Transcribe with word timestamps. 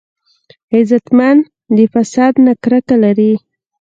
غیرتمند 0.71 1.41
د 1.75 1.77
فساد 1.93 2.33
نه 2.45 2.53
کرکه 2.63 2.95
لري 3.03 3.33